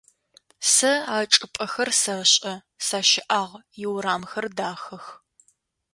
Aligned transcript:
Сэ 0.73 0.91
а 1.15 1.17
чӏыпӏэхэр 1.31 1.89
сэшӏэ, 2.01 2.53
сащыӏагъ, 2.85 3.55
иурамхэр 3.83 4.45
дахэх. 4.57 5.05